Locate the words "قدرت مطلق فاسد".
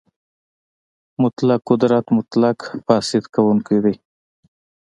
1.69-3.23